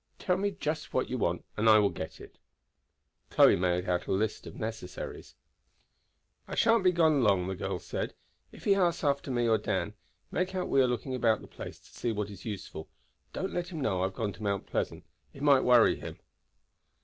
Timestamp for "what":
0.95-1.11, 12.11-12.31